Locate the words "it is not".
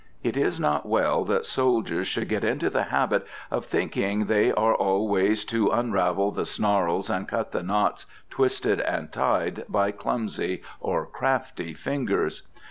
0.23-0.87